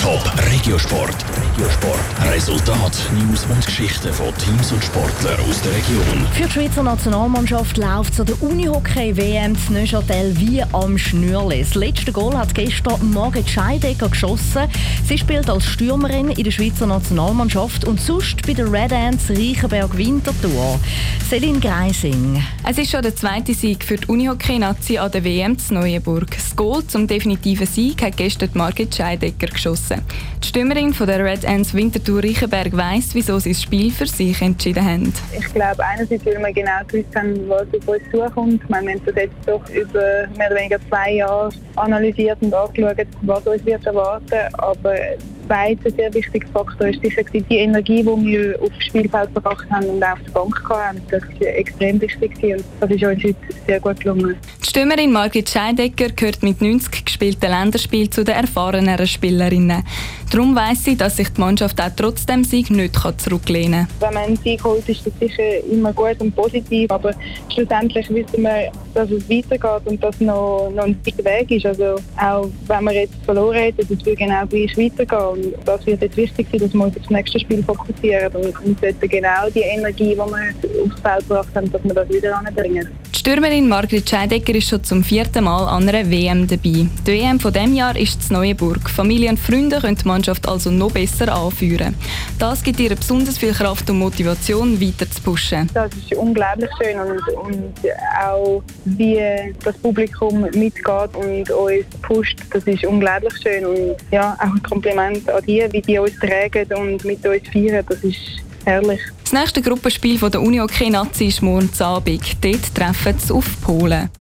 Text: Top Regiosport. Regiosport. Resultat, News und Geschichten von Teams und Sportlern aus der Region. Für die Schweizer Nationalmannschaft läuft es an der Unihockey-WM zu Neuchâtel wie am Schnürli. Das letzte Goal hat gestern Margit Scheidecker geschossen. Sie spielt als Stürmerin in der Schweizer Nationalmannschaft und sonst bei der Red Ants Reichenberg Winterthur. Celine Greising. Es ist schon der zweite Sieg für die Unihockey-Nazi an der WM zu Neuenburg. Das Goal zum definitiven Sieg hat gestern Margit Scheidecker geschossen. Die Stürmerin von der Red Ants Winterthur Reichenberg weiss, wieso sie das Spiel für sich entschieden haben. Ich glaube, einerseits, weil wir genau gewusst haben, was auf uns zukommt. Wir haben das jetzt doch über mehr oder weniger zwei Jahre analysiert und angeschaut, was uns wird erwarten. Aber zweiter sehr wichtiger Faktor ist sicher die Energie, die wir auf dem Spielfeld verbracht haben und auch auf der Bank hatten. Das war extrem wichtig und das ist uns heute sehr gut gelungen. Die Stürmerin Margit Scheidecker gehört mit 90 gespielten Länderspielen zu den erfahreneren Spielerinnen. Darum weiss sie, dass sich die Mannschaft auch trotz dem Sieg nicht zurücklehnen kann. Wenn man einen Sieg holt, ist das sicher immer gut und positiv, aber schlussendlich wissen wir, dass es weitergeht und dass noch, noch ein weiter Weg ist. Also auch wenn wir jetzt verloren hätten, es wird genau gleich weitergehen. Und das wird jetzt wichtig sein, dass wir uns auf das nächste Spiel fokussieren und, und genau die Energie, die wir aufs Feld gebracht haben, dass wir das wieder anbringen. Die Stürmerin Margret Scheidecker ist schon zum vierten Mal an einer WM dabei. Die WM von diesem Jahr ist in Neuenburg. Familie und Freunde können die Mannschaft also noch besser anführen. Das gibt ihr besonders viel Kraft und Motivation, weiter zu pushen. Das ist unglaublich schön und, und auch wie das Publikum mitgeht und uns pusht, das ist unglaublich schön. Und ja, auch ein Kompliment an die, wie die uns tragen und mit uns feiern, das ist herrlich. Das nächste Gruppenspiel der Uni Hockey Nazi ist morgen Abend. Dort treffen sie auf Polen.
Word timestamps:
Top 0.00 0.32
Regiosport. 0.50 1.14
Regiosport. 1.36 2.00
Resultat, 2.32 2.96
News 3.12 3.44
und 3.50 3.66
Geschichten 3.66 4.10
von 4.14 4.34
Teams 4.38 4.72
und 4.72 4.82
Sportlern 4.82 5.38
aus 5.46 5.60
der 5.60 5.72
Region. 5.72 6.26
Für 6.32 6.44
die 6.44 6.50
Schweizer 6.50 6.82
Nationalmannschaft 6.82 7.76
läuft 7.76 8.14
es 8.14 8.20
an 8.20 8.26
der 8.26 8.42
Unihockey-WM 8.42 9.54
zu 9.58 9.74
Neuchâtel 9.74 10.38
wie 10.38 10.62
am 10.72 10.96
Schnürli. 10.96 11.60
Das 11.60 11.74
letzte 11.74 12.12
Goal 12.12 12.34
hat 12.34 12.54
gestern 12.54 13.10
Margit 13.12 13.50
Scheidecker 13.50 14.08
geschossen. 14.08 14.68
Sie 15.06 15.18
spielt 15.18 15.50
als 15.50 15.66
Stürmerin 15.66 16.30
in 16.30 16.44
der 16.44 16.50
Schweizer 16.50 16.86
Nationalmannschaft 16.86 17.84
und 17.84 18.00
sonst 18.00 18.46
bei 18.46 18.54
der 18.54 18.72
Red 18.72 18.94
Ants 18.94 19.28
Reichenberg 19.28 19.94
Winterthur. 19.98 20.80
Celine 21.30 21.60
Greising. 21.60 22.42
Es 22.68 22.76
ist 22.76 22.90
schon 22.90 23.02
der 23.02 23.14
zweite 23.14 23.54
Sieg 23.54 23.84
für 23.84 23.94
die 23.94 24.08
Unihockey-Nazi 24.08 24.98
an 24.98 25.12
der 25.12 25.22
WM 25.22 25.56
zu 25.56 25.74
Neuenburg. 25.74 26.32
Das 26.32 26.56
Goal 26.56 26.84
zum 26.84 27.06
definitiven 27.06 27.68
Sieg 27.68 28.02
hat 28.02 28.16
gestern 28.16 28.50
Margit 28.54 28.92
Scheidecker 28.92 29.46
geschossen. 29.46 30.02
Die 30.42 30.48
Stürmerin 30.48 30.92
von 30.92 31.06
der 31.06 31.24
Red 31.24 31.46
Ants 31.46 31.72
Winterthur 31.72 32.24
Reichenberg 32.24 32.76
weiss, 32.76 33.10
wieso 33.14 33.38
sie 33.38 33.52
das 33.52 33.62
Spiel 33.62 33.92
für 33.92 34.08
sich 34.08 34.42
entschieden 34.42 34.84
haben. 34.84 35.12
Ich 35.38 35.54
glaube, 35.54 35.84
einerseits, 35.86 36.26
weil 36.26 36.36
wir 36.36 36.52
genau 36.52 36.84
gewusst 36.88 37.14
haben, 37.14 37.48
was 37.48 37.62
auf 37.62 37.86
uns 37.86 38.02
zukommt. 38.10 38.68
Wir 38.68 38.76
haben 38.76 39.00
das 39.06 39.14
jetzt 39.14 39.34
doch 39.46 39.62
über 39.70 40.26
mehr 40.36 40.50
oder 40.50 40.58
weniger 40.58 40.80
zwei 40.88 41.12
Jahre 41.12 41.50
analysiert 41.76 42.38
und 42.40 42.52
angeschaut, 42.52 43.06
was 43.22 43.46
uns 43.46 43.64
wird 43.64 43.86
erwarten. 43.86 44.52
Aber 44.54 44.96
zweiter 45.50 45.90
sehr 45.90 46.14
wichtiger 46.14 46.46
Faktor 46.48 46.88
ist 46.88 47.02
sicher 47.02 47.24
die 47.24 47.56
Energie, 47.56 48.02
die 48.02 48.06
wir 48.06 48.62
auf 48.62 48.68
dem 48.68 48.80
Spielfeld 48.80 49.30
verbracht 49.32 49.68
haben 49.70 49.86
und 49.86 50.02
auch 50.02 50.12
auf 50.12 50.22
der 50.24 50.30
Bank 50.30 50.70
hatten. 50.70 51.02
Das 51.10 51.22
war 51.22 51.48
extrem 51.48 52.00
wichtig 52.00 52.30
und 52.42 52.64
das 52.78 52.90
ist 52.90 53.02
uns 53.02 53.24
heute 53.24 53.34
sehr 53.66 53.80
gut 53.80 54.00
gelungen. 54.00 54.36
Die 54.62 54.68
Stürmerin 54.68 55.10
Margit 55.10 55.48
Scheidecker 55.48 56.10
gehört 56.10 56.42
mit 56.42 56.60
90 56.60 57.06
gespielten 57.06 57.50
Länderspielen 57.50 58.12
zu 58.12 58.24
den 58.24 58.34
erfahreneren 58.34 59.06
Spielerinnen. 59.06 59.82
Darum 60.30 60.54
weiss 60.54 60.84
sie, 60.84 60.96
dass 60.96 61.16
sich 61.16 61.30
die 61.30 61.40
Mannschaft 61.40 61.80
auch 61.80 61.90
trotz 61.96 62.26
dem 62.26 62.44
Sieg 62.44 62.70
nicht 62.70 62.94
zurücklehnen 63.16 63.88
kann. 63.88 64.08
Wenn 64.08 64.14
man 64.14 64.24
einen 64.24 64.36
Sieg 64.36 64.62
holt, 64.62 64.86
ist 64.88 65.04
das 65.06 65.14
sicher 65.18 65.64
immer 65.64 65.92
gut 65.94 66.20
und 66.20 66.36
positiv, 66.36 66.90
aber 66.90 67.14
schlussendlich 67.52 68.08
wissen 68.10 68.42
wir, 68.42 68.70
dass 68.94 69.10
es 69.10 69.28
weitergeht 69.28 69.86
und 69.86 70.04
dass 70.04 70.20
noch, 70.20 70.70
noch 70.74 70.84
ein 70.84 70.96
weiter 71.04 71.24
Weg 71.24 71.50
ist. 71.50 71.66
Also 71.66 71.96
auch 72.20 72.48
wenn 72.66 72.84
wir 72.84 72.92
jetzt 72.92 73.14
verloren 73.24 73.56
hätten, 73.56 73.80
es 73.80 73.88
wird 73.88 74.18
genau 74.18 74.46
gleich 74.46 74.76
weitergehen. 74.76 75.44
Und 75.44 75.54
das 75.64 75.86
wird 75.86 76.02
jetzt 76.02 76.16
wichtig 76.16 76.46
sein, 76.52 76.60
dass 76.60 76.74
wir 76.74 76.84
uns 76.84 76.96
auf 76.96 77.02
das 77.02 77.10
nächste 77.10 77.40
Spiel 77.40 77.62
fokussieren 77.64 78.32
und, 78.34 78.54
und 78.64 79.00
genau 79.00 79.50
die 79.54 79.60
Energie, 79.60 80.10
die 80.10 80.16
wir 80.16 80.24
aufs 80.84 81.00
Feld 81.00 81.28
gebracht 81.28 81.48
haben, 81.54 81.72
dass 81.72 81.82
wir 81.82 81.94
das 81.94 82.08
wieder 82.08 82.38
anbringen. 82.38 82.88
Die 83.12 83.18
Stürmerin 83.18 83.68
Margret 83.68 84.08
Scheidecker 84.08 84.49
ist 84.56 84.68
schon 84.68 84.82
zum 84.84 85.04
vierten 85.04 85.44
Mal 85.44 85.68
an 85.68 85.88
einer 85.88 86.10
WM 86.10 86.46
dabei. 86.46 86.86
Die 87.06 87.06
WM 87.06 87.38
von 87.38 87.52
diesem 87.52 87.74
Jahr 87.74 87.96
ist 87.96 88.30
in 88.30 88.36
Neuenburg. 88.36 88.88
Familie 88.88 89.30
und 89.30 89.38
Freunde 89.38 89.80
können 89.80 89.96
die 89.96 90.08
Mannschaft 90.08 90.48
also 90.48 90.70
noch 90.70 90.92
besser 90.92 91.32
anführen. 91.32 91.94
Das 92.38 92.62
gibt 92.62 92.80
ihr 92.80 92.94
besonders 92.94 93.38
viel 93.38 93.52
Kraft 93.52 93.88
und 93.90 93.98
Motivation, 93.98 94.80
weiter 94.80 95.10
zu 95.10 95.20
pushen. 95.22 95.68
Das 95.74 95.90
ist 95.94 96.14
unglaublich 96.14 96.70
schön 96.80 96.98
und, 96.98 97.20
und 97.36 97.74
auch 98.20 98.62
wie 98.84 99.20
das 99.64 99.76
Publikum 99.78 100.42
mitgeht 100.42 101.14
und 101.14 101.50
uns 101.50 101.86
pusht, 102.02 102.38
das 102.52 102.64
ist 102.64 102.84
unglaublich 102.84 103.34
schön. 103.42 103.66
Und 103.66 103.96
ja, 104.10 104.36
auch 104.38 104.54
ein 104.54 104.62
Kompliment 104.62 105.28
an 105.28 105.44
die, 105.46 105.66
wie 105.70 105.82
die 105.82 105.98
uns 105.98 106.18
tragen 106.18 106.72
und 106.74 107.04
mit 107.04 107.26
uns 107.26 107.42
feiern, 107.52 107.84
das 107.88 107.98
ist 108.04 108.18
herrlich. 108.64 109.00
Das 109.22 109.32
nächste 109.32 109.62
Gruppenspiel 109.62 110.18
der 110.18 110.40
Uni 110.40 110.58
Hockey 110.58 110.90
Nazi 110.90 111.26
ist 111.26 111.40
morgen 111.40 111.70
Abend. 111.78 112.44
Dort 112.44 112.74
treffen 112.74 113.14
sie 113.18 113.32
auf 113.32 113.46
Polen. 113.60 114.10